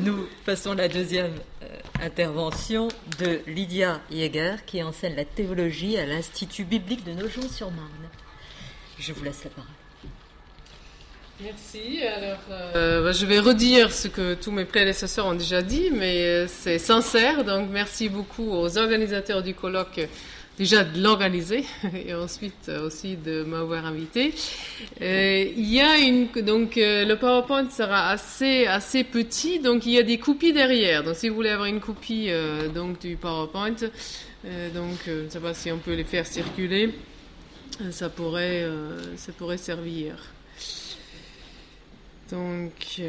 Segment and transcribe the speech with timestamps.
[0.00, 1.66] Nous passons la deuxième euh,
[2.02, 8.08] intervention de Lydia Jäger qui enseigne la théologie à l'Institut biblique de Nogent-sur-Marne.
[8.98, 9.70] Je vous laisse la parole.
[11.42, 12.02] Merci.
[12.02, 16.24] Alors, euh, bah, je vais redire ce que tous mes prédécesseurs ont déjà dit, mais
[16.24, 17.44] euh, c'est sincère.
[17.44, 20.00] Donc, merci beaucoup aux organisateurs du colloque
[20.58, 21.64] déjà de l'organiser
[22.06, 24.34] et ensuite aussi de m'avoir invité.
[25.00, 29.98] Euh, y a une donc euh, le PowerPoint sera assez assez petit, donc il y
[29.98, 31.02] a des copies derrière.
[31.02, 33.76] Donc si vous voulez avoir une copie euh, donc du PowerPoint,
[34.74, 36.94] donc je ne sais pas si on peut les faire circuler,
[37.90, 38.68] ça pourrait
[39.16, 40.16] ça pourrait servir.
[42.30, 43.00] Donc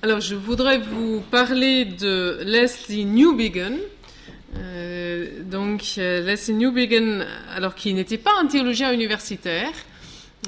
[0.00, 3.78] alors, je voudrais vous parler de Leslie Newbigin,
[4.58, 9.70] euh, donc, euh, Leslie Newbegin, alors qu'il n'était pas un théologien universitaire,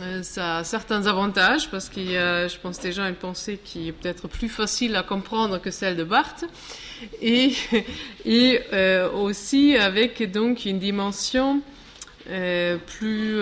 [0.01, 3.89] euh, ça a certains avantages parce qu'il y a, je pense, déjà une pensée qui
[3.89, 6.45] est peut-être plus facile à comprendre que celle de Barthes,
[7.21, 7.53] et,
[9.15, 11.63] aussi avec donc une dimension
[12.87, 13.41] plus,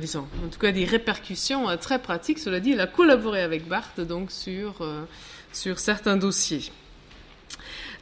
[0.00, 2.38] disons, en tout cas des répercussions très pratiques.
[2.40, 4.74] Cela dit, il a collaboré avec Barthes donc sur
[5.52, 6.70] sur certains dossiers.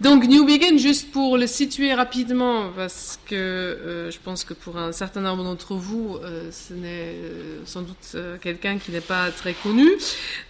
[0.00, 4.76] Donc New Begin, juste pour le situer rapidement, parce que euh, je pense que pour
[4.76, 9.30] un certain nombre d'entre vous, euh, ce n'est euh, sans doute quelqu'un qui n'est pas
[9.30, 9.88] très connu.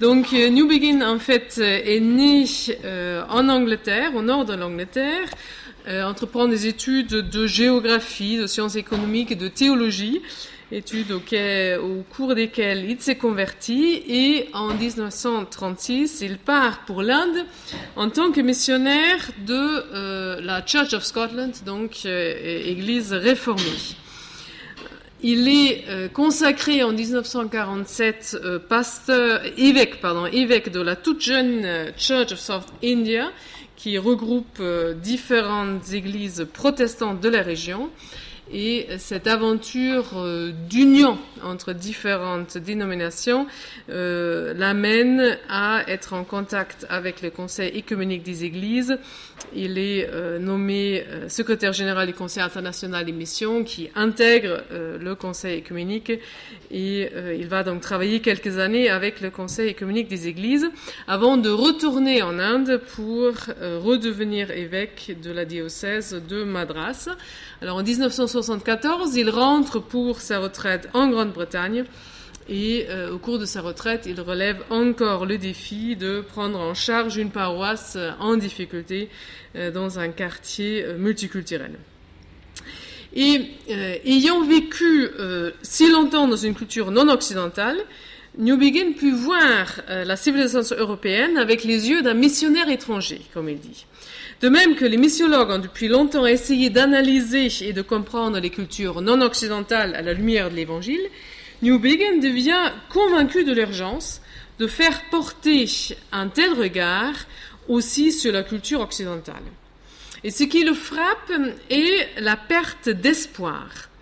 [0.00, 2.46] Donc New Begin, en fait, est né
[3.28, 5.28] en Angleterre, au nord de l'Angleterre,
[5.86, 10.22] entreprend des études de géographie, de sciences économiques et de théologie
[10.74, 17.46] études au cours desquelles il s'est converti et en 1936, il part pour l'Inde
[17.96, 23.62] en tant que missionnaire de euh, la Church of Scotland, donc euh, Église réformée.
[25.22, 28.36] Il est euh, consacré en 1947
[28.68, 33.30] pasteur, évêque, pardon, évêque de la toute jeune Church of South India,
[33.76, 34.62] qui regroupe
[35.02, 37.90] différentes églises protestantes de la région.
[38.52, 43.46] Et cette aventure euh, d'union entre différentes dénominations
[43.88, 48.98] euh, l'amène à être en contact avec le Conseil écuménique des Églises.
[49.54, 55.58] Il est euh, nommé secrétaire général du Conseil international des missions qui intègre le Conseil
[55.58, 56.12] écuménique
[56.70, 60.68] et il va donc travailler quelques années avec le Conseil écuménique des Églises
[61.06, 67.08] avant de retourner en Inde pour redevenir évêque de la diocèse de Madras.
[67.62, 67.82] Alors en
[68.34, 71.84] 1974, il rentre pour sa retraite en Grande-Bretagne
[72.48, 76.74] et euh, au cours de sa retraite, il relève encore le défi de prendre en
[76.74, 79.08] charge une paroisse en difficulté
[79.54, 81.78] euh, dans un quartier euh, multiculturel.
[83.14, 83.52] Et
[84.04, 85.08] ayant vécu
[85.62, 87.76] si longtemps dans une culture non occidentale,
[88.36, 93.86] Newbegin put voir la civilisation européenne avec les yeux d'un missionnaire étranger, comme il dit.
[94.40, 99.00] De même que les missiologues ont depuis longtemps essayé d'analyser et de comprendre les cultures
[99.00, 101.08] non occidentales à la lumière de l'Évangile,
[101.62, 104.20] Newbegin devient convaincu de l'urgence
[104.58, 105.66] de faire porter
[106.12, 107.14] un tel regard
[107.68, 109.42] aussi sur la culture occidentale.
[110.22, 111.32] Et ce qui le frappe
[111.70, 113.93] est la perte d'espoir euh,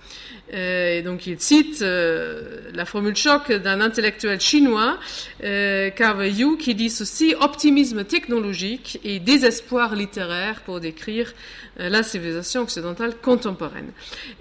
[0.52, 4.98] et donc il cite euh, la formule choc d'un intellectuel chinois,
[5.42, 11.32] euh, Carver Yu, qui dit ceci optimisme technologique et désespoir littéraire pour décrire
[11.80, 13.92] euh, la civilisation occidentale contemporaine.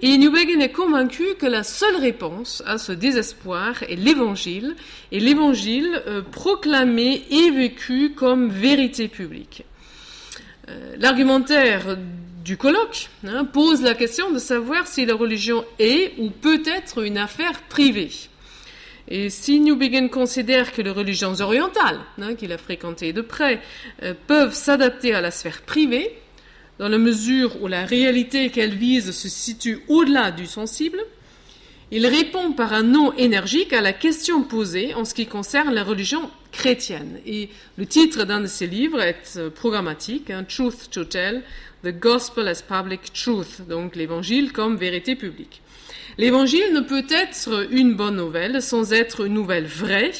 [0.01, 4.75] Et Newbegin est convaincu que la seule réponse à ce désespoir est l'Évangile,
[5.13, 6.01] et l'Évangile
[6.31, 9.63] proclamé et vécu comme vérité publique.
[10.97, 11.97] L'argumentaire
[12.43, 17.03] du colloque hein, pose la question de savoir si la religion est ou peut être
[17.03, 18.11] une affaire privée.
[19.07, 23.59] Et si Newbegin considère que les religions orientales, hein, qu'il a fréquentées de près,
[24.03, 26.17] euh, peuvent s'adapter à la sphère privée,
[26.79, 30.99] dans la mesure où la réalité qu'elles visent se situe au-delà du sensible,
[31.91, 35.83] il répond par un non énergique à la question posée en ce qui concerne la
[35.83, 37.19] religion chrétienne.
[37.25, 41.43] Et le titre d'un de ses livres est euh, programmatique, hein, Truth to Tell,
[41.83, 45.61] The Gospel as Public Truth, donc l'évangile comme vérité publique.
[46.17, 50.11] L'évangile ne peut être une bonne nouvelle sans être une nouvelle vraie,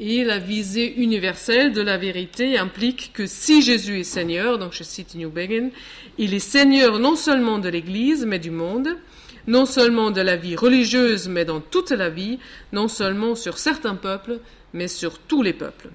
[0.00, 4.84] et la visée universelle de la vérité implique que si Jésus est Seigneur, donc je
[4.84, 5.70] cite New Begin,
[6.18, 8.96] il est Seigneur non seulement de l'Église, mais du monde,
[9.48, 12.38] non seulement de la vie religieuse, mais dans toute la vie,
[12.72, 14.38] non seulement sur certains peuples,
[14.72, 15.88] mais sur tous les peuples.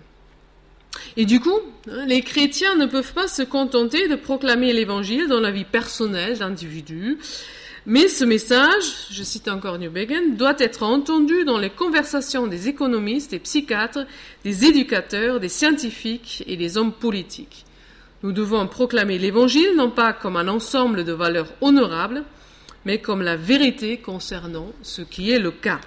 [1.18, 1.60] Et du coup,
[1.90, 6.40] hein, les chrétiens ne peuvent pas se contenter de proclamer l'évangile dans la vie personnelle
[6.40, 7.18] d'individus.
[7.86, 13.32] Mais ce message, je cite encore Newbegin, doit être entendu dans les conversations des économistes,
[13.32, 14.06] des psychiatres,
[14.44, 17.66] des éducateurs, des scientifiques et des hommes politiques.
[18.24, 22.24] Nous devons proclamer l'Évangile non pas comme un ensemble de valeurs honorables,
[22.86, 25.80] mais comme la vérité concernant ce qui est le cas.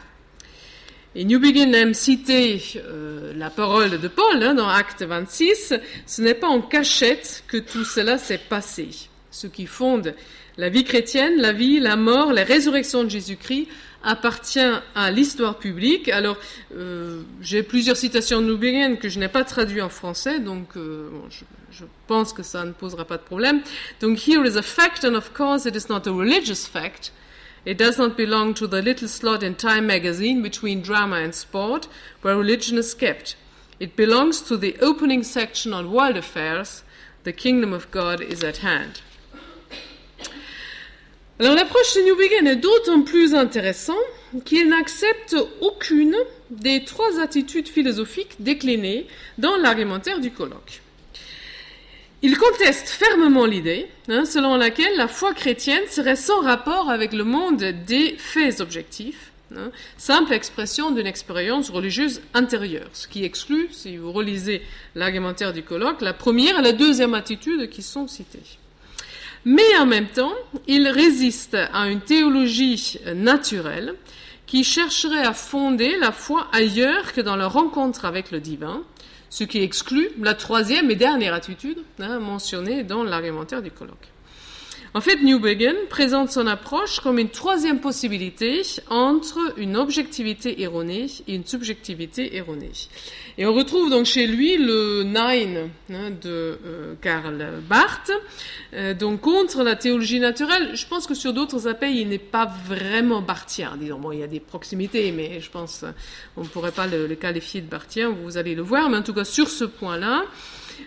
[1.15, 5.75] Et Newbegin aime citer euh, la parole de Paul hein, dans Acte 26.
[6.05, 8.89] Ce n'est pas en cachette que tout cela s'est passé.
[9.31, 10.15] Ce qui fonde
[10.59, 13.69] la vie chrétienne, la vie, la mort, la résurrection de Jésus-Christ
[14.03, 16.09] appartient à l'histoire publique.
[16.09, 16.37] Alors,
[16.75, 21.11] euh, j'ai plusieurs citations Newbegin que je n'ai pas traduites en français, donc euh,
[21.71, 23.61] je, pense que ça ne posera pas de problème.
[24.01, 27.13] Donc, here is a fact, and of course it is not a religious fact.
[27.67, 31.89] It does not belong to the little slot in Time magazine between drama and sport,
[32.23, 33.35] where religion is kept.
[33.81, 36.85] It belongs to the opening section on world affairs.
[37.25, 39.01] The kingdom of God is at hand.
[41.39, 43.97] Alors l'approche de Newbegin est d'autant plus intéressante
[44.47, 46.17] qu'il n'accepte aucune
[46.51, 49.07] des trois attitudes philosophiques déclinées
[49.37, 50.81] dans l'argumentaire du colloque.
[52.23, 57.25] Il conteste fermement l'idée hein, selon laquelle la foi chrétienne serait sans rapport avec le
[57.25, 63.99] monde des faits objectifs, hein, simple expression d'une expérience religieuse intérieure, ce qui exclut, si
[63.99, 64.63] vous relisez
[64.95, 68.59] l'argumentaire du colloque, la première et la deuxième attitude qui sont citées.
[69.49, 70.35] Mais en même temps,
[70.67, 73.95] il résiste à une théologie naturelle
[74.45, 78.83] qui chercherait à fonder la foi ailleurs que dans la rencontre avec le divin,
[79.31, 84.09] ce qui exclut la troisième et dernière attitude hein, mentionnée dans l'argumentaire du colloque.
[84.97, 91.35] En fait, Newbegin présente son approche comme une troisième possibilité entre une objectivité erronée et
[91.35, 92.73] une subjectivité erronée.
[93.37, 98.11] Et on retrouve donc chez lui le Nine hein, de euh, Karl Barth,
[98.73, 100.75] euh, donc contre la théologie naturelle.
[100.75, 103.77] Je pense que sur d'autres aspects, il n'est pas vraiment barthien.
[103.79, 105.85] Disons, bon, il y a des proximités, mais je pense
[106.39, 108.09] on ne pourrait pas le, le, qualifier de barthien.
[108.09, 110.25] Vous allez le voir, mais en tout cas sur ce point-là.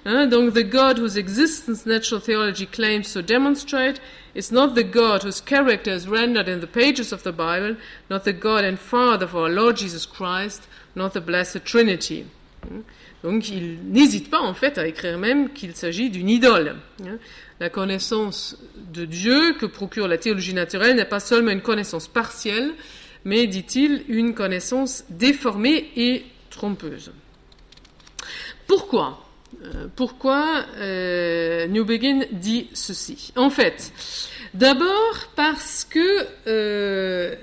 [0.06, 4.00] Hein, donc, the God whose existence natural theology claims to demonstrate
[4.36, 7.76] is not the God whose character is rendered in the pages of the Bible,
[8.10, 12.26] not the God and Father of our Lord Jesus Christ, not the Blessed Trinity.
[13.24, 16.76] Donc il n'hésite pas en fait à écrire même qu'il s'agit d'une idole.
[17.60, 18.58] La connaissance
[18.94, 22.74] de Dieu que procure la théologie naturelle n'est pas seulement une connaissance partielle,
[23.26, 27.12] mais, dit-il, une connaissance déformée et trompeuse.
[28.66, 29.29] Pourquoi?
[29.96, 31.68] Pourquoi euh,
[32.32, 33.34] dit ceci?
[33.36, 33.92] En fait,
[34.54, 37.36] d'abord parce que euh,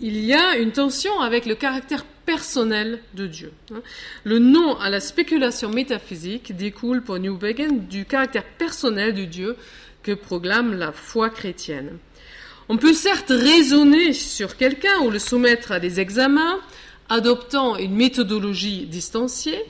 [0.00, 3.52] il y a une tension avec le caractère personnel de Dieu.
[4.24, 9.56] Le non à la spéculation métaphysique découle pour Newbegin du caractère personnel de Dieu
[10.02, 11.98] que proclame la foi chrétienne.
[12.68, 16.60] On peut certes raisonner sur quelqu'un ou le soumettre à des examens,
[17.08, 19.64] adoptant une méthodologie distanciée,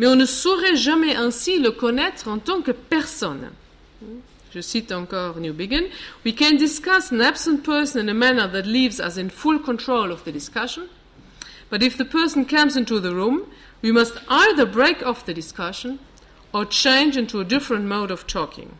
[0.00, 3.50] mais on ne saurait jamais ainsi le connaître en tant que personne.
[4.50, 5.90] Je cite encore Newbegin.
[6.24, 10.10] We can discuss an absent person in a manner that leaves us in full control
[10.10, 10.84] of the discussion.
[11.68, 13.42] But if the person comes into the room,
[13.82, 15.98] we must either break off the discussion
[16.54, 18.78] or change into a different mode of talking.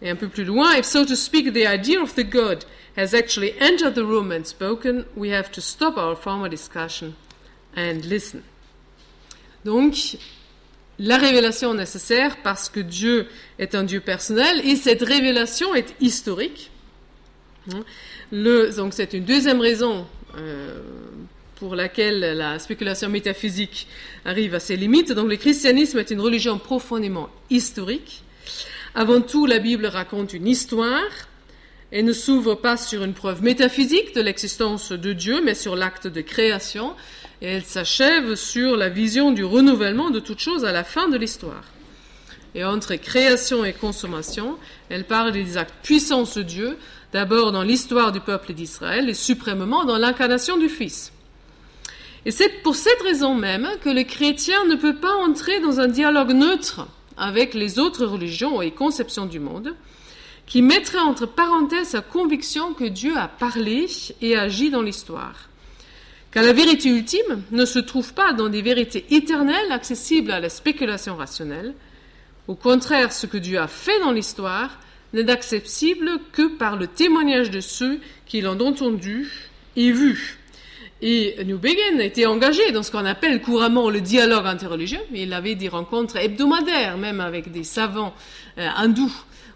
[0.00, 2.64] Et un peu plus loin, if so to speak, the idea of the God
[2.96, 7.16] has actually entered the room and spoken, we have to stop our former discussion
[7.74, 8.44] and listen.
[9.64, 10.16] Donc,
[10.98, 13.26] la révélation nécessaire parce que Dieu
[13.58, 16.70] est un Dieu personnel et cette révélation est historique.
[18.30, 20.80] Le, donc, c'est une deuxième raison euh,
[21.62, 23.86] pour laquelle la spéculation métaphysique
[24.24, 25.12] arrive à ses limites.
[25.12, 28.24] Donc le christianisme est une religion profondément historique.
[28.96, 31.28] Avant tout, la Bible raconte une histoire
[31.92, 36.08] et ne s'ouvre pas sur une preuve métaphysique de l'existence de Dieu, mais sur l'acte
[36.08, 36.96] de création.
[37.42, 41.16] Et elle s'achève sur la vision du renouvellement de toute chose à la fin de
[41.16, 41.64] l'histoire.
[42.54, 44.58] Et entre création et consommation,
[44.88, 46.78] elle parle des actes puissants de Dieu,
[47.12, 51.12] d'abord dans l'histoire du peuple d'Israël et suprêmement dans l'incarnation du Fils.
[52.24, 55.88] Et c'est pour cette raison même que le chrétien ne peut pas entrer dans un
[55.88, 59.74] dialogue neutre avec les autres religions et conceptions du monde,
[60.46, 63.88] qui mettrait entre parenthèses sa conviction que Dieu a parlé
[64.20, 65.48] et agi dans l'histoire.
[66.32, 70.48] Car la vérité ultime ne se trouve pas dans des vérités éternelles accessibles à la
[70.48, 71.74] spéculation rationnelle.
[72.48, 74.80] Au contraire, ce que Dieu a fait dans l'histoire
[75.12, 79.30] n'est accessible que par le témoignage de ceux qui l'ont entendu
[79.76, 80.38] et vu
[81.02, 85.00] Et Newbegin était engagé dans ce qu'on appelle couramment le dialogue interreligieux.
[85.12, 88.14] Il avait des rencontres hebdomadaires, même avec des savants
[88.58, 89.12] euh, hindous,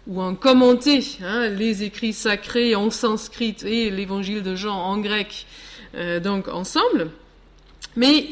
[0.07, 5.47] où on commentait hein, les écrits sacrés en sanskrit et l'évangile de Jean en grec,
[5.95, 7.11] Euh, donc ensemble.
[7.95, 8.29] Mais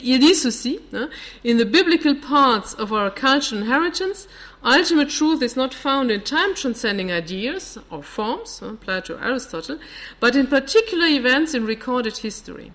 [0.93, 1.09] hein,
[1.43, 4.27] In the biblical parts of our cultural inheritance,
[4.63, 9.79] ultimate truth is not found in time-transcending ideas or forms, hein, Plato, Aristotle,
[10.19, 12.71] but in particular events in recorded history.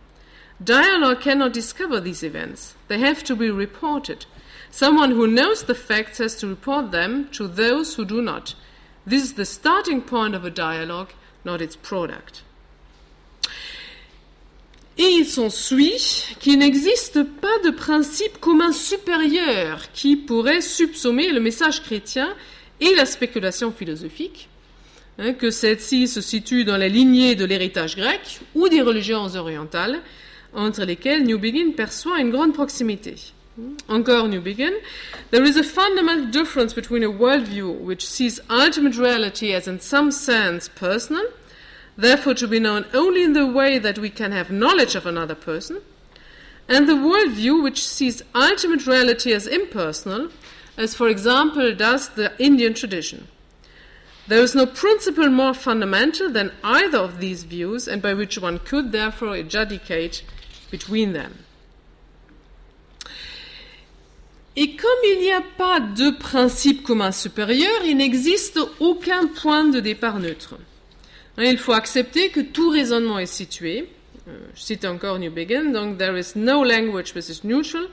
[0.63, 2.75] Dialogue cannot discover these events.
[2.89, 4.27] They have to be reported.
[4.71, 8.55] Someone who knows the facts has to report them to those who do not.
[9.07, 11.13] This is the starting point of a dialogue,
[11.45, 12.43] not its product.
[14.99, 21.83] Et il s'ensuit qu'il n'existe pas de principe commun supérieur qui pourrait subsommer le message
[21.83, 22.35] chrétien
[22.81, 24.49] et la spéculation philosophique,
[25.19, 30.01] hein, que celle-ci se situe dans la lignée de l'héritage grec ou des religions orientales,
[30.55, 33.15] entre lesquelles Newbegin perçoit une grande proximité.
[33.89, 34.73] Encore Newbegin,
[35.31, 40.11] there is a fundamental difference between a worldview which sees ultimate reality as in some
[40.11, 41.23] sense personal,
[42.01, 45.35] therefore to be known only in the way that we can have knowledge of another
[45.35, 45.81] person,
[46.69, 50.31] and the worldview which sees ultimate reality as impersonal,
[50.77, 53.27] as for example does the Indian tradition.
[54.29, 58.61] There is no principle more fundamental than either of these views, and by which one
[58.61, 60.23] could therefore adjudicate
[60.71, 61.45] between them.
[64.57, 69.81] Et comme il n'y a pas de principe commun supérieur, il n'existe aucun point de
[69.81, 70.59] départ neutre.
[71.43, 73.89] Il faut accepter que tout raisonnement est situé.
[74.29, 77.87] Euh, je cite encore Newbegin, donc there is no language which is neutral,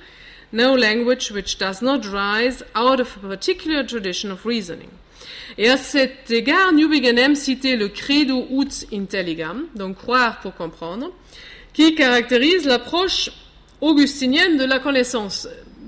[0.52, 4.90] no language which does not rise out of a particular tradition of reasoning.
[5.58, 11.12] Et à cet égard, Newbegin aime citer le credo ut intelligam, donc croire pour comprendre,
[11.74, 13.32] qui caractérise l'approche
[13.80, 15.48] augustinienne de la connaissance.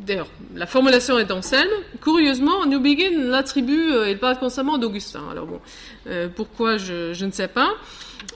[0.09, 1.69] D'ailleurs, la formulation est Anselme.
[2.01, 5.21] Curieusement, Newbegin l'attribue, euh, il parle constamment d'Augustin.
[5.29, 5.59] Alors bon,
[6.07, 7.75] euh, pourquoi je, ne sais pas.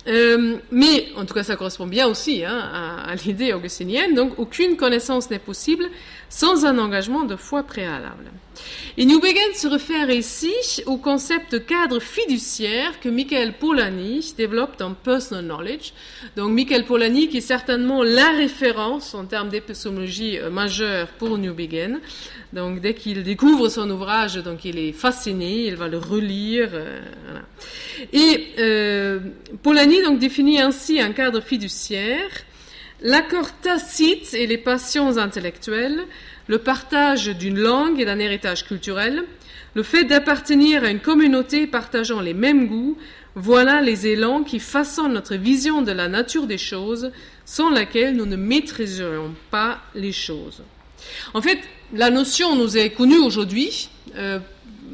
[0.08, 2.60] Euh, mais en tout cas, ça correspond bien aussi hein,
[3.08, 4.14] à l'idée augustinienne.
[4.14, 5.86] Donc, aucune connaissance n'est possible
[6.34, 8.32] sans un engagement de foi préalable.
[8.98, 10.52] Et Newbegin se réfère ici
[10.88, 15.94] au concept cadre fiduciaire que Michael Polanyi développe dans Personal Knowledge.
[16.36, 22.00] Donc Michael Polanyi qui est certainement la référence en termes d'épistémologie euh, majeure pour Newbegin.
[22.52, 26.70] Donc dès qu'il découvre son ouvrage, donc il est fasciné, il va le relire.
[26.74, 27.46] Euh, voilà.
[28.12, 29.20] Et euh,
[29.62, 32.32] Polanyi donc définit ainsi un cadre fiduciaire
[33.04, 36.02] l'accord tacite et les passions intellectuelles,
[36.48, 39.24] le partage d'une langue et d'un héritage culturel,
[39.76, 42.98] le fait d'appartenir à une communauté partageant les mêmes goûts,
[43.36, 47.12] voilà les élans qui façonnent notre vision de la nature des choses,
[47.46, 50.64] sans laquelle nous ne maîtriserions pas les choses.
[51.34, 51.60] En fait,
[51.94, 54.40] la notion nous est connue aujourd'hui, euh,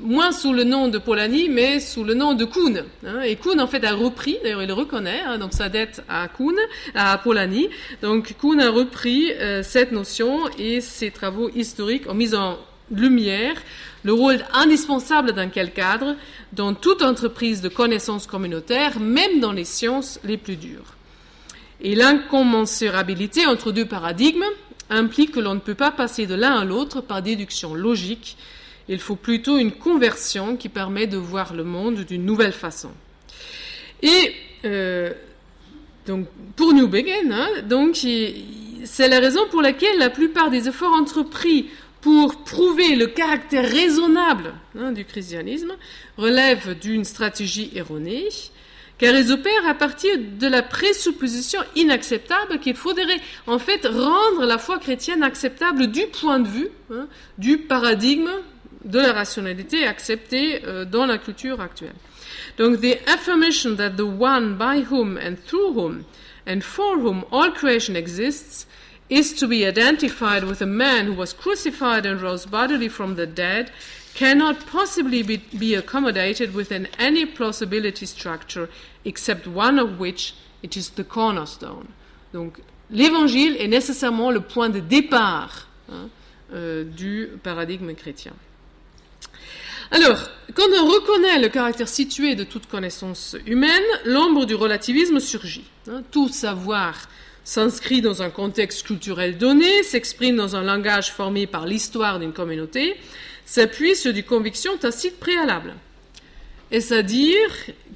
[0.02, 2.84] moins sous le nom de Polanyi, mais sous le nom de Kuhn.
[3.06, 3.22] Hein.
[3.22, 6.28] Et Kuhn, en fait, a repris, d'ailleurs, il le reconnaît, hein, donc sa dette à
[6.28, 6.56] Kuhn,
[6.96, 7.70] à Polanyi.
[8.02, 12.58] Donc, Kuhn a repris euh, cette notion et ses travaux historiques ont mis en
[12.92, 13.56] lumière
[14.04, 16.16] le rôle indispensable d'un quel cadre
[16.54, 20.96] dans toute entreprise de connaissance communautaire, même dans les sciences les plus dures.
[21.82, 24.46] Et l'incommensurabilité entre deux paradigmes
[24.90, 28.38] implique que l'on ne peut pas passer de l'un à l'autre par déduction logique,
[28.90, 32.90] il faut plutôt une conversion qui permet de voir le monde d'une nouvelle façon.
[34.02, 34.34] Et
[34.66, 35.14] euh,
[36.08, 41.70] donc pour Newbegin, hein, donc c'est la raison pour laquelle la plupart des efforts entrepris
[42.02, 45.74] pour prouver le caractère raisonnable hein, du christianisme
[46.18, 48.30] relèvent d'une stratégie erronée,
[48.98, 54.58] car ils opèrent à partir de la présupposition inacceptable qu'il faudrait en fait rendre la
[54.58, 58.32] foi chrétienne acceptable du point de vue hein, du paradigme
[58.86, 61.96] de la rationalité acceptée euh, dans la culture actuelle.
[62.58, 66.06] Donc, the affirmation that the one by whom and through whom
[66.46, 68.66] and for whom all creation exists
[69.10, 73.26] is to be identified with a man who was crucified and rose bodily from the
[73.26, 73.72] dead
[74.14, 78.70] cannot possibly be, accommodated within any plausibility structure
[79.06, 81.88] except one of which it is the cornerstone.
[82.34, 82.60] Donc,
[82.92, 86.10] l'évangile est nécessairement le point de départ hein,
[86.54, 88.34] euh, du paradigme chrétien.
[89.92, 95.66] Alors, quand on reconnaît le caractère situé de toute connaissance humaine, l'ombre du relativisme surgit.
[95.90, 97.08] Hein, tout savoir
[97.44, 102.96] s'inscrit dans un contexte culturel donné, s'exprime dans un langage formé par l'histoire d'une communauté,
[103.46, 105.74] s'appuie sur des convictions tacites préalables.
[106.72, 107.50] Est-ce à dire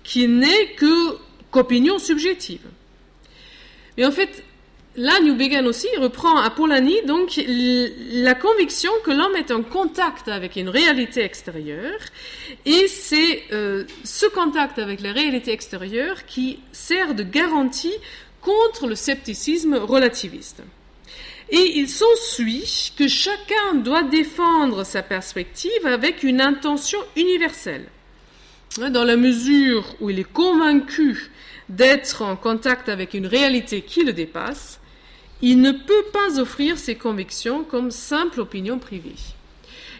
[0.03, 1.18] qu'il n'est que
[1.51, 2.65] qu'opinion subjective
[3.96, 4.44] Mais en fait,
[4.95, 10.55] là, Newbegin aussi reprend à Polanyi donc la conviction que l'homme est en contact avec
[10.55, 12.00] une réalité extérieure,
[12.65, 17.93] et c'est euh, ce contact avec la réalité extérieure qui sert de garantie
[18.41, 20.62] contre le scepticisme relativiste.
[21.50, 27.85] Et il s'ensuit que chacun doit défendre sa perspective avec une intention universelle.
[28.77, 31.29] Dans la mesure où il est convaincu
[31.69, 34.79] d'être en contact avec une réalité qui le dépasse,
[35.43, 39.15] il ne peut pas offrir ses convictions comme simple opinion privée.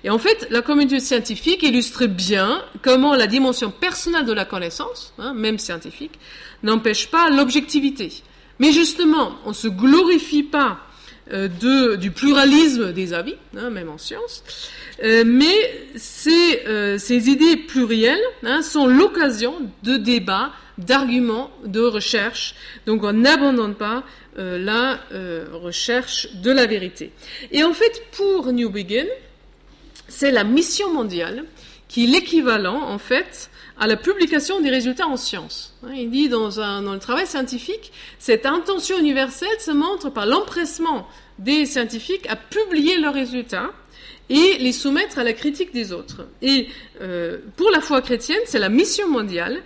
[0.05, 5.13] Et en fait, la communauté scientifique illustre bien comment la dimension personnelle de la connaissance,
[5.19, 6.17] hein, même scientifique,
[6.63, 8.23] n'empêche pas l'objectivité.
[8.59, 10.79] Mais justement, on ne se glorifie pas
[11.33, 14.43] euh, de, du pluralisme des avis, hein, même en science,
[15.03, 22.55] euh, mais ces, euh, ces, idées plurielles hein, sont l'occasion de débats, d'arguments, de recherche.
[22.85, 24.03] Donc on n'abandonne pas
[24.37, 24.99] la
[25.51, 27.11] recherche de la vérité.
[27.51, 29.07] Et en fait, pour New Begin,
[30.07, 31.45] c'est la mission mondiale
[31.87, 35.75] qui est l'équivalent, en fait, à la publication des résultats en sciences.
[35.83, 41.07] Hein, il dit dans, dans le travail scientifique, cette intention universelle se montre par l'empressement
[41.39, 43.71] des scientifiques à publier leurs résultats
[44.29, 46.27] et les soumettre à la critique des autres.
[46.41, 46.67] Et
[47.01, 49.61] euh, pour la foi chrétienne, c'est la mission mondiale.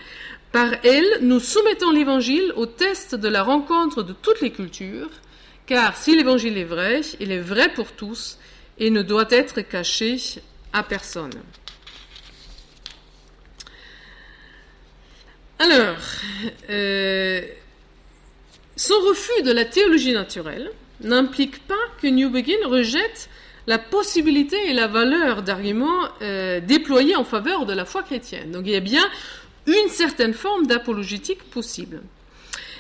[0.52, 5.10] Par elle, nous soumettons l'Évangile au test de la rencontre de toutes les cultures,
[5.66, 8.38] car si l'Évangile est vrai, il est vrai pour tous
[8.78, 10.18] et ne doit être caché
[10.74, 11.34] à personne.
[15.60, 15.98] Alors,
[16.70, 17.42] euh,
[18.76, 23.30] son refus de la théologie naturelle n'implique pas que New Begin rejette
[23.66, 28.52] la possibilité et la valeur d'arguments euh, déployés en faveur de la foi chrétienne.
[28.52, 29.04] Donc il y a bien
[29.68, 32.02] une certaine forme d'apologétique possible.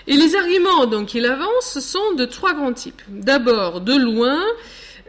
[0.08, 3.01] Et les arguments qu'il avance sont de trois grands types.
[3.10, 4.41] D'abord, de loin,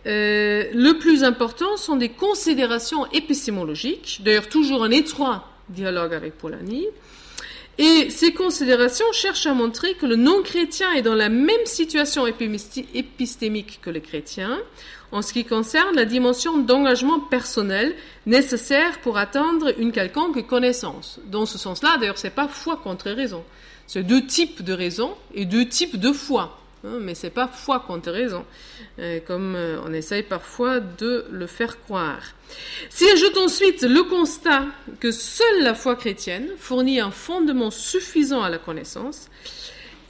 [0.07, 6.87] euh, le plus important sont des considérations épistémologiques, d'ailleurs toujours en étroit dialogue avec Polanyi.
[7.79, 13.79] Et ces considérations cherchent à montrer que le non-chrétien est dans la même situation épistémique
[13.81, 14.59] que les chrétiens
[15.13, 17.95] en ce qui concerne la dimension d'engagement personnel
[18.27, 21.21] nécessaire pour atteindre une quelconque connaissance.
[21.27, 23.45] Dans ce sens-là, d'ailleurs, c'est pas foi contre raison.
[23.87, 26.59] C'est deux types de raison et deux types de foi.
[26.85, 28.45] Hein, mais c'est pas foi contre raison,
[29.01, 32.23] euh, comme euh, on essaye parfois de le faire croire.
[32.89, 34.67] Si ajoute ensuite le constat
[35.01, 39.29] que seule la foi chrétienne fournit un fondement suffisant à la connaissance,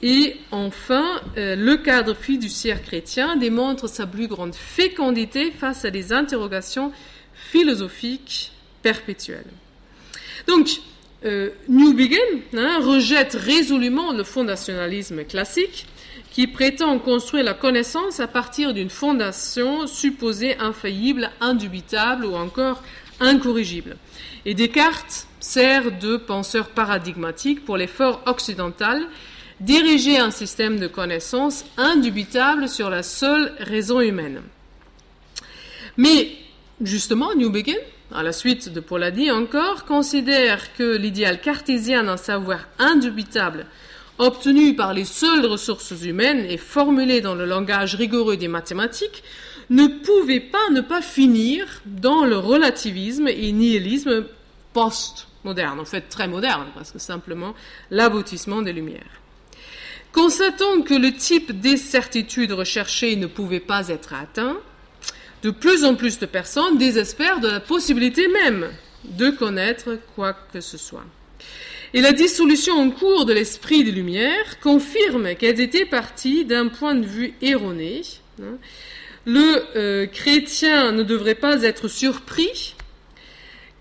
[0.03, 6.13] et enfin, euh, le cadre fiduciaire chrétien démontre sa plus grande fécondité face à des
[6.13, 6.93] interrogations
[7.33, 8.51] philosophiques
[8.83, 9.51] perpétuelles.
[10.47, 10.69] Donc,
[11.67, 12.17] New Begin
[12.53, 15.85] hein, rejette résolument le fondationalisme classique
[16.39, 22.81] qui prétend construire la connaissance à partir d'une fondation supposée infaillible, indubitable ou encore
[23.19, 23.97] incorrigible.
[24.45, 29.05] Et Descartes sert de penseur paradigmatique pour l'effort occidental
[29.59, 34.41] diriger un système de connaissance indubitable sur la seule raison humaine.
[35.97, 36.29] Mais
[36.81, 37.75] justement, New Begin,
[38.13, 43.65] à la suite de Polanyi encore, considère que l'idéal cartésien d'un savoir indubitable
[44.19, 49.23] obtenu par les seules ressources humaines et formulé dans le langage rigoureux des mathématiques,
[49.69, 54.25] ne pouvait pas ne pas finir dans le relativisme et nihilisme
[54.73, 57.55] post-moderne, en fait très moderne, parce que simplement
[57.89, 59.21] l'aboutissement des Lumières.
[60.11, 64.57] Constatant que le type des certitudes recherchées ne pouvait pas être atteint,
[65.43, 68.69] de plus en plus de personnes désespèrent de la possibilité même
[69.05, 71.05] de connaître quoi que ce soit.
[71.93, 76.93] Et la dissolution en cours de l'esprit des Lumières confirme qu'elles étaient parties d'un point
[76.93, 78.01] de vue erroné.
[78.41, 78.57] Hein.
[79.25, 82.75] Le euh, chrétien ne devrait pas être surpris,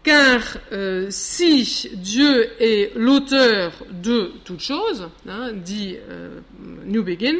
[0.04, 0.40] car
[0.72, 6.40] euh, si Dieu est l'auteur de toute chose, hein, dit euh,
[6.86, 7.36] New Begin,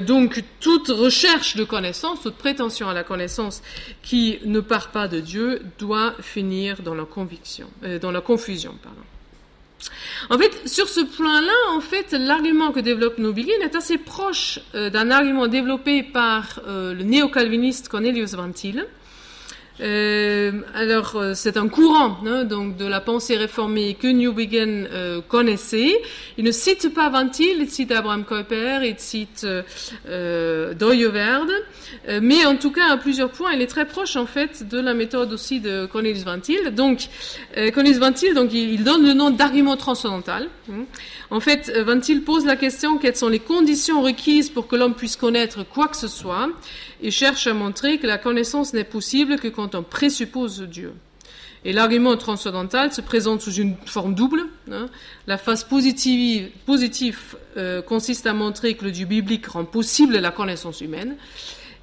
[0.00, 3.62] donc toute recherche de connaissance, toute prétention à la connaissance
[4.02, 7.68] qui ne part pas de Dieu doit finir dans la conviction,
[8.00, 8.74] dans la confusion.
[10.30, 14.90] En fait, sur ce point-là, en fait, l'argument que développe Nobilien est assez proche euh,
[14.90, 18.86] d'un argument développé par euh, le néo-calviniste Cornelius Van Til,
[19.80, 25.20] Euh, alors, euh, c'est un courant hein, donc de la pensée réformée que Newbegin euh,
[25.20, 26.00] connaissait.
[26.36, 29.62] Il ne cite pas Ventil, il cite Abraham Kuyper, il cite euh,
[30.08, 34.68] euh, euh, mais en tout cas, à plusieurs points, il est très proche en fait
[34.68, 36.70] de la méthode aussi de Cornelius Ventil.
[36.72, 37.08] Donc,
[37.72, 40.48] Cornelius Ventil, donc, il, il, donne le nom d'argument transcendantal.
[40.70, 40.84] Hein.
[41.30, 45.16] En fait, Ventil pose la question quelles sont les conditions requises pour que l'homme puisse
[45.16, 46.48] connaître quoi que ce soit
[47.02, 50.94] et cherche à montrer que la connaissance n'est possible que quand on présuppose Dieu.
[51.64, 54.46] Et l'argument transcendantal se présente sous une forme double.
[54.70, 54.88] Hein.
[55.26, 56.50] La phase positive,
[57.56, 61.16] euh, consiste à montrer que le Dieu biblique rend possible la connaissance humaine.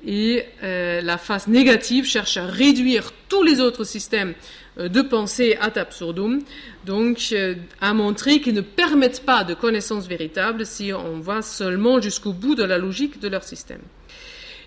[0.08, 5.57] Et euh, la phase négative cherche à réduire tous les autres systèmes euh, de pensée
[5.59, 6.41] ad absurdum,
[6.85, 12.01] donc euh, à montrer qu'ils ne permettent pas de connaissance véritable si on va seulement
[12.01, 13.81] jusqu'au bout de la logique de leur système.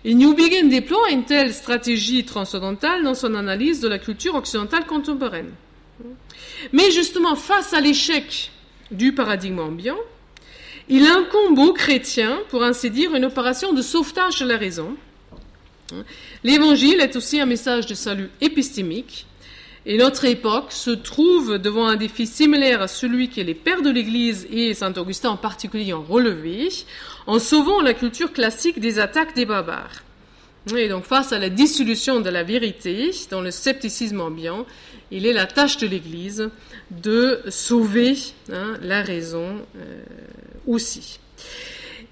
[0.05, 5.51] Et Newbegin déploie une telle stratégie transcendantale dans son analyse de la culture occidentale contemporaine.
[6.71, 8.51] Mais justement, face à l'échec
[8.91, 9.99] du paradigme ambiant,
[10.87, 14.95] il incombe aux chrétiens, pour ainsi dire, une opération de sauvetage de la raison.
[16.43, 19.27] L'évangile est aussi un message de salut épistémique,
[19.85, 23.89] et notre époque se trouve devant un défi similaire à celui que les pères de
[23.89, 26.69] l'Église et Saint Augustin en particulier ont relevé,
[27.27, 30.03] en sauvant la culture classique des attaques des barbares.
[30.75, 34.65] Et donc face à la dissolution de la vérité dans le scepticisme ambiant,
[35.11, 36.49] il est la tâche de l'Église
[36.91, 38.15] de sauver
[38.51, 40.01] hein, la raison euh,
[40.67, 41.19] aussi.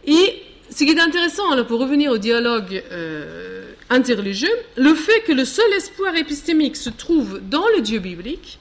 [0.05, 3.56] Et ce qui est intéressant, pour revenir au dialogue euh,
[3.89, 8.59] interreligieux, le fait que le seul espoir épistémique se trouve dans le Dieu biblique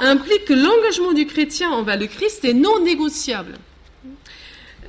[0.00, 3.58] implique que l'engagement du chrétien envers le Christ est non négociable.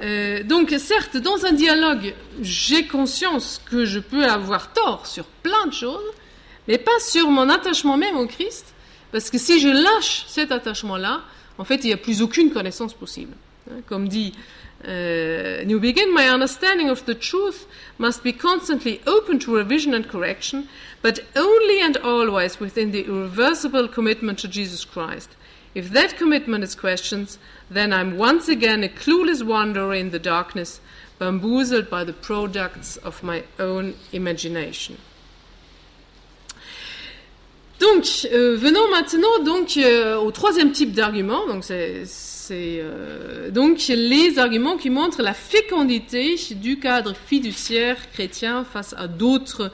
[0.02, 5.68] Euh, donc, certes, dans un dialogue, j'ai conscience que je peux avoir tort sur plein
[5.68, 6.04] de choses,
[6.68, 8.74] mais pas sur mon attachement même au Christ,
[9.12, 11.22] parce que si je lâche cet attachement-là,
[11.58, 13.34] en fait, il n'y a plus aucune connaissance possible.
[13.70, 14.34] Hein, comme dit
[14.86, 17.68] uh, New Begin, my understanding of the truth
[17.98, 20.70] must be constantly open to revision and correction,
[21.02, 25.36] but only and always within the irreversible commitment to Jesus Christ.
[25.74, 27.38] If that commitment is questioned,
[27.70, 30.80] then I'm once again a clueless wanderer in the darkness,
[31.20, 34.98] bamboozled by the products of my own imagination.
[37.80, 41.46] Donc, euh, venons maintenant donc euh, au troisième type d'argument.
[41.46, 42.06] Donc, c'est
[42.52, 49.72] euh, donc les arguments qui montrent la fécondité du cadre fiduciaire chrétien face à d'autres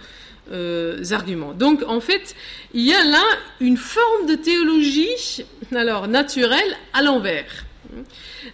[0.51, 1.53] euh, arguments.
[1.53, 2.36] Donc en fait,
[2.73, 3.23] il y a là
[3.60, 5.43] une forme de théologie
[5.75, 7.65] alors naturelle à l'envers.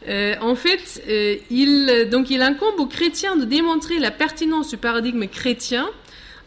[0.07, 1.03] Euh, en fait,
[1.51, 5.87] il, il incombe aux chrétiens de démontrer la pertinence du paradigme chrétien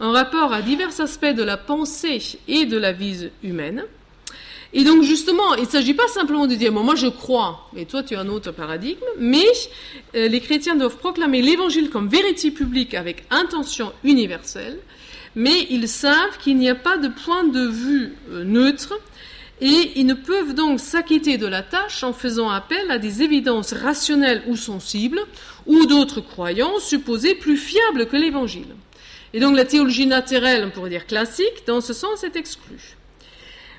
[0.00, 3.84] en rapport à divers aspects de la pensée et de la vie humaine.
[4.72, 8.02] Et donc justement, il ne s'agit pas simplement de dire, moi je crois, et toi
[8.02, 9.46] tu as un autre paradigme, mais
[10.14, 14.78] euh, les chrétiens doivent proclamer l'évangile comme vérité publique avec intention universelle,
[15.34, 18.94] mais ils savent qu'il n'y a pas de point de vue euh, neutre,
[19.60, 23.72] et ils ne peuvent donc s'acquitter de la tâche en faisant appel à des évidences
[23.72, 25.20] rationnelles ou sensibles,
[25.66, 28.74] ou d'autres croyances supposées plus fiables que l'évangile.
[29.34, 32.96] Et donc la théologie naturelle, on pourrait dire classique, dans ce sens est exclue.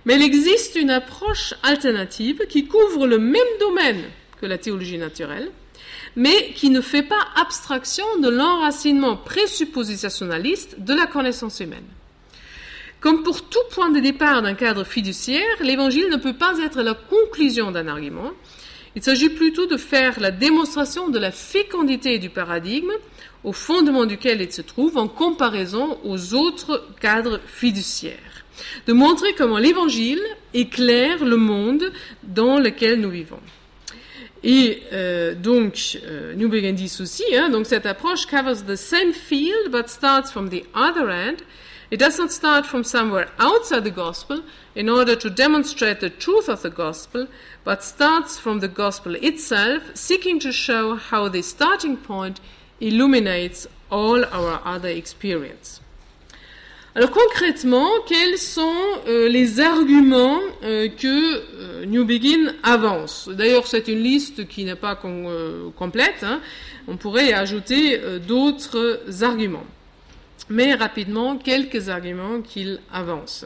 [0.06, 4.04] Mais il existe une approche alternative qui couvre le même domaine
[4.40, 5.52] que la théologie naturelle,
[6.16, 11.86] mais qui ne fait pas abstraction de l'enracinement présuppositionnaliste de la connaissance humaine.
[13.00, 16.94] Comme pour tout point de départ d'un cadre fiduciaire, l'évangile ne peut pas être la
[16.94, 18.32] conclusion d'un argument.
[18.96, 22.92] Il s'agit plutôt de faire la démonstration de la fécondité du paradigme
[23.44, 28.31] au fondement duquel il se trouve en comparaison aux autres cadres fiduciaires.
[28.88, 30.22] De montrer comment l'évangile
[30.54, 31.92] éclaire le monde
[32.24, 33.40] dans lequel nous vivons.
[34.44, 39.70] Et euh, donc, euh, nous dit aussi, hein, donc cette approche covers the same field
[39.72, 41.38] but starts from the other end.
[41.92, 44.42] It doesn't start from somewhere outside the gospel
[44.76, 47.28] in order to demonstrate the truth of the gospel,
[47.66, 52.40] but starts from the gospel itself, seeking to show how the starting point
[52.80, 55.82] illuminates all our other experience.
[56.94, 58.76] Alors concrètement, quels sont
[59.08, 63.30] euh, les arguments euh, que euh, New Begin avance?
[63.32, 66.24] D'ailleurs, c'est une liste qui n'est pas com complète.
[66.24, 66.42] Hein.
[66.90, 69.64] On pourrait ajouter d'autres arguments.
[70.50, 73.46] Mais rapidement, quelques arguments qu'il avance.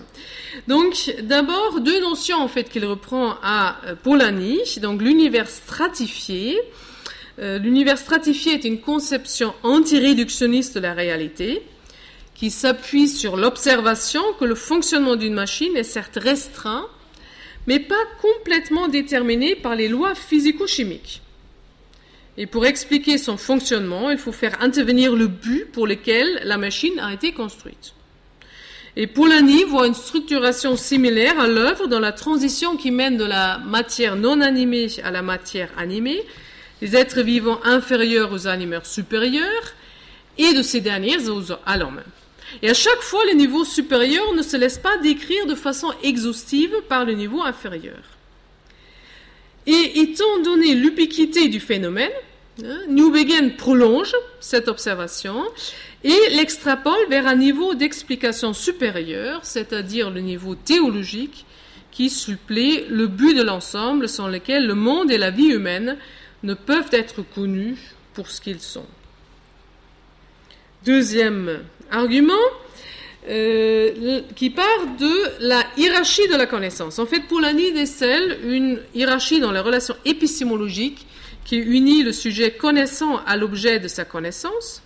[0.67, 4.79] Donc, d'abord, deux notions en fait qu'il reprend à Polanyi.
[4.81, 6.57] Donc, l'univers stratifié.
[7.37, 11.61] l'univers stratifié est une conception anti-réductionniste de la réalité
[12.35, 16.87] qui s'appuie sur l'observation que le fonctionnement d'une machine est certes restreint,
[17.65, 21.21] mais pas complètement déterminé par les lois physico-chimiques.
[22.37, 26.99] Et pour expliquer son fonctionnement, il faut faire intervenir le but pour lequel la machine
[26.99, 27.93] a été construite.
[28.97, 33.57] Et Polanyi voit une structuration similaire à l'œuvre dans la transition qui mène de la
[33.59, 36.21] matière non animée à la matière animée,
[36.81, 39.73] des êtres vivants inférieurs aux animeurs supérieurs
[40.37, 41.17] et de ces derniers
[41.65, 42.01] à l'homme.
[42.61, 46.75] Et à chaque fois, le niveau supérieur ne se laisse pas décrire de façon exhaustive
[46.87, 48.01] par le niveau inférieur.
[49.67, 52.11] Et étant donné l'ubiquité du phénomène,
[52.63, 55.43] hein, Newbegin prolonge cette observation
[56.03, 61.45] et l'extrapole vers un niveau d'explication supérieur, c'est-à-dire le niveau théologique,
[61.91, 65.97] qui supplée le but de l'ensemble sans lequel le monde et la vie humaine
[66.43, 67.77] ne peuvent être connus
[68.13, 68.85] pour ce qu'ils sont.
[70.83, 72.33] Deuxième argument,
[73.27, 74.65] euh, qui part
[74.99, 76.99] de la hiérarchie de la connaissance.
[76.99, 81.07] En fait, Polanyi décèle une hiérarchie dans les relations épistémologiques
[81.43, 84.81] qui unit le sujet connaissant à l'objet de sa connaissance,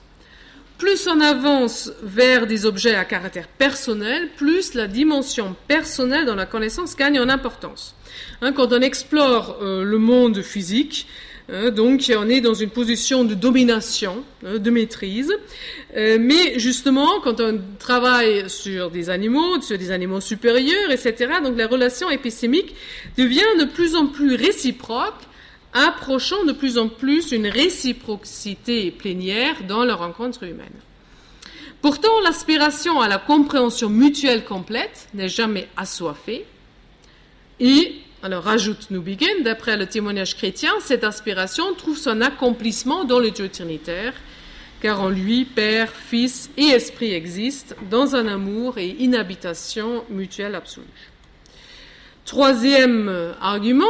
[0.77, 6.45] plus on avance vers des objets à caractère personnel, plus la dimension personnelle dans la
[6.45, 7.95] connaissance gagne en importance.
[8.41, 11.07] Hein, quand on explore euh, le monde physique,
[11.71, 15.33] donc on est dans une position de domination, hein, de maîtrise.
[15.97, 21.57] Euh, mais justement, quand on travaille sur des animaux, sur des animaux supérieurs, etc., donc
[21.57, 22.75] la relation épistémique
[23.17, 25.23] devient de plus en plus réciproque
[25.73, 30.67] approchant de plus en plus une réciprocité plénière dans la rencontre humaine.
[31.81, 36.45] Pourtant, l'aspiration à la compréhension mutuelle complète n'est jamais assoiffée.
[37.59, 43.31] Et, alors rajoute Newbegin, d'après le témoignage chrétien, cette aspiration trouve son accomplissement dans le
[43.31, 44.13] Dieu trinitaire,
[44.81, 50.55] car en lui, Père, Fils et Esprit existent dans un amour et une habitation mutuelle
[50.55, 50.85] absolue.
[52.25, 53.85] Troisième argument,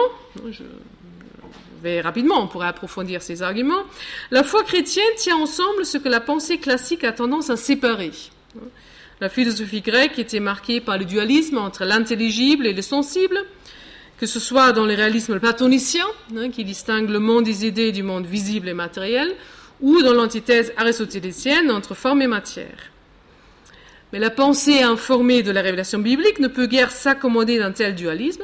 [0.51, 0.63] je
[1.81, 3.83] vais rapidement, on pourrait approfondir ces arguments.
[4.29, 8.11] La foi chrétienne tient ensemble ce que la pensée classique a tendance à séparer.
[9.21, 13.43] La philosophie grecque était marquée par le dualisme entre l'intelligible et le sensible,
[14.19, 16.05] que ce soit dans le réalisme platonicien,
[16.35, 19.33] hein, qui distingue le monde des idées du monde visible et matériel,
[19.81, 22.91] ou dans l'antithèse aristotélicienne entre forme et matière.
[24.11, 28.43] Mais la pensée informée de la révélation biblique ne peut guère s'accommoder d'un tel dualisme,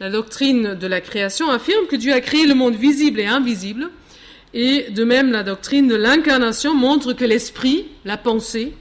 [0.00, 3.88] la doctrine de la création affirme que Dieu a créé le monde visible et invisible,
[4.52, 8.74] et de même la doctrine de l'incarnation montre que l'esprit, la pensée,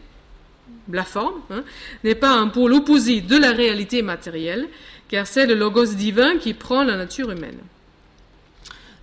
[0.92, 1.64] la forme, hein,
[2.04, 4.68] n'est pas un pôle opposé de la réalité matérielle,
[5.12, 7.60] car c'est le logos divin qui prend la nature humaine.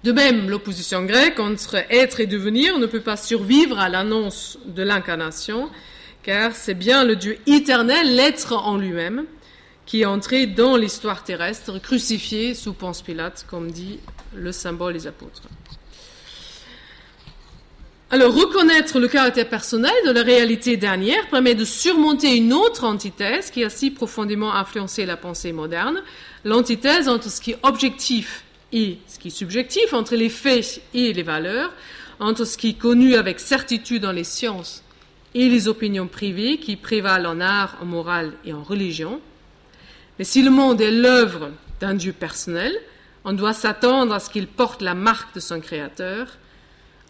[0.04, 4.82] De même, l'opposition grecque entre être et devenir ne peut pas survivre à l'annonce de
[4.82, 5.68] l'incarnation,
[6.22, 9.26] car c'est bien le Dieu éternel, l'être en lui-même,
[9.84, 13.98] qui est entré dans l'histoire terrestre, crucifié sous Ponce Pilate, comme dit
[14.34, 15.42] le symbole des apôtres.
[18.10, 23.50] Alors, reconnaître le caractère personnel de la réalité dernière permet de surmonter une autre antithèse
[23.50, 26.02] qui a si profondément influencé la pensée moderne,
[26.44, 31.12] l'antithèse entre ce qui est objectif et ce qui est subjectif, entre les faits et
[31.12, 31.70] les valeurs,
[32.18, 34.82] entre ce qui est connu avec certitude dans les sciences
[35.34, 39.20] et les opinions privées qui prévalent en art, en morale et en religion,
[40.18, 42.74] mais si le monde est l'œuvre d'un Dieu personnel,
[43.24, 46.26] on doit s'attendre à ce qu'il porte la marque de son Créateur.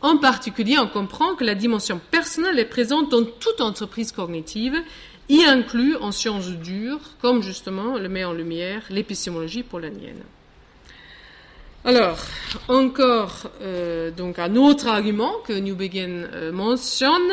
[0.00, 4.76] En particulier, on comprend que la dimension personnelle est présente dans toute entreprise cognitive,
[5.28, 10.22] y inclut en sciences dures, comme justement le met en lumière l'épistémologie polonienne.
[11.84, 12.18] Alors,
[12.68, 17.30] encore euh, donc un autre argument que Newbegin euh, mentionne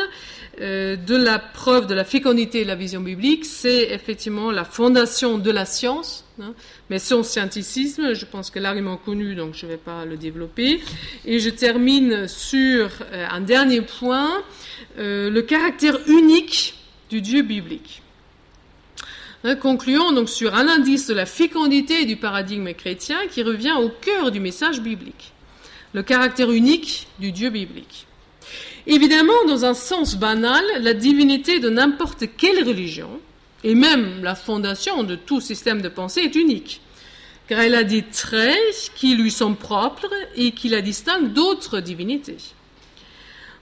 [0.60, 5.38] euh, de la preuve de la fécondité de la vision biblique, c'est effectivement la fondation
[5.38, 6.24] de la science.
[6.38, 6.52] Hein.
[6.90, 10.82] mais son scienticisme, je pense que l'argument connu, donc je ne vais pas le développer.
[11.24, 14.42] Et je termine sur un dernier point,
[14.98, 16.74] le caractère unique
[17.08, 18.02] du Dieu biblique.
[19.44, 23.88] Hein, concluons donc sur un indice de la fécondité du paradigme chrétien qui revient au
[23.88, 25.32] cœur du message biblique,
[25.92, 28.05] le caractère unique du Dieu biblique.
[28.86, 33.20] Évidemment, dans un sens banal, la divinité de n'importe quelle religion,
[33.64, 36.80] et même la fondation de tout système de pensée, est unique,
[37.48, 42.36] car elle a des traits qui lui sont propres et qui la distinguent d'autres divinités.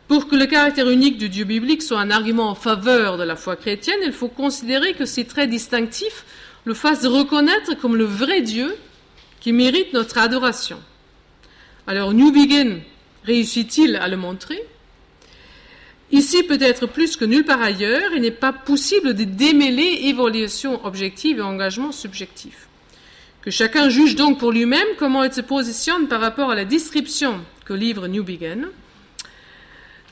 [0.08, 3.36] Pour que le caractère unique du Dieu biblique soit un argument en faveur de la
[3.36, 6.26] foi chrétienne, il faut considérer que ces traits distinctifs
[6.66, 8.76] le fassent reconnaître comme le vrai Dieu
[9.40, 10.78] qui mérite notre adoration.
[11.86, 12.80] Alors, New Begin
[13.24, 14.62] réussit-il à le montrer?
[16.12, 21.38] Ici, peut-être plus que nulle part ailleurs, il n'est pas possible de démêler évaluation objective
[21.38, 22.68] et engagement subjectif.
[23.42, 27.40] Que chacun juge donc pour lui-même comment il se positionne par rapport à la description
[27.64, 28.68] que livre New Begin.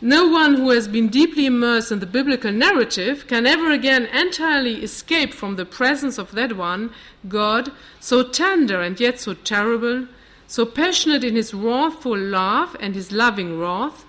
[0.05, 4.83] No one who has been deeply immersed in the biblical narrative can ever again entirely
[4.83, 6.91] escape from the presence of that one,
[7.29, 10.09] God, so tender and yet so terrible,
[10.49, 14.05] so passionate in his wrathful love and his loving wrath,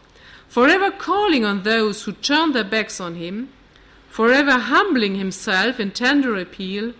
[0.53, 3.49] forever calling on those who turn their backs on him,
[4.07, 6.93] forever humbling himself in tender appeal,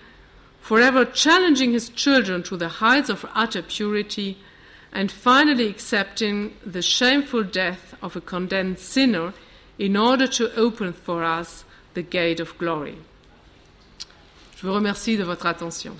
[0.60, 4.36] forever challenging his children to the heights of utter purity
[4.92, 9.36] and finally accepting the shameful death of a condemned sinner
[9.78, 11.64] in order to open for us
[11.94, 12.98] the gate of glory.
[14.56, 15.96] Je vous remercie de votre attention.